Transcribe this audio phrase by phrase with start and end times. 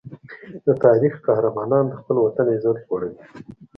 [0.65, 3.19] د تاریخ قهرمانان د خپل وطن عزت لوړوي.